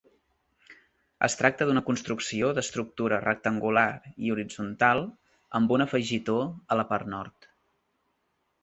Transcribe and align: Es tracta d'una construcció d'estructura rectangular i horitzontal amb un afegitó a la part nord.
Es 1.27 1.35
tracta 1.41 1.67
d'una 1.71 1.83
construcció 1.89 2.49
d'estructura 2.59 3.19
rectangular 3.27 3.85
i 4.29 4.35
horitzontal 4.37 5.05
amb 5.61 5.79
un 5.79 5.89
afegitó 5.89 6.41
a 6.77 6.81
la 6.83 6.89
part 6.95 7.15
nord. 7.17 7.53